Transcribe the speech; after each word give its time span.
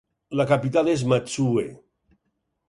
La 0.39 0.45
capital 0.51 0.89
és 0.93 1.03
Matsue. 1.13 1.67